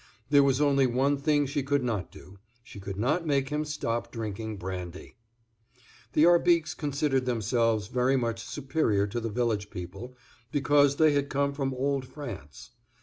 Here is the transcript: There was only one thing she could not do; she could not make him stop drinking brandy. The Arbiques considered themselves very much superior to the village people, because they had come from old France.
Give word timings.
There 0.31 0.41
was 0.41 0.59
only 0.59 0.87
one 0.87 1.15
thing 1.19 1.45
she 1.45 1.61
could 1.61 1.83
not 1.83 2.11
do; 2.11 2.39
she 2.63 2.79
could 2.79 2.97
not 2.97 3.23
make 3.27 3.49
him 3.49 3.63
stop 3.63 4.11
drinking 4.11 4.57
brandy. 4.57 5.15
The 6.13 6.23
Arbiques 6.25 6.73
considered 6.75 7.27
themselves 7.27 7.85
very 7.85 8.17
much 8.17 8.41
superior 8.43 9.05
to 9.05 9.19
the 9.19 9.29
village 9.29 9.69
people, 9.69 10.15
because 10.51 10.95
they 10.95 11.11
had 11.13 11.29
come 11.29 11.53
from 11.53 11.71
old 11.75 12.05
France. 12.07 12.71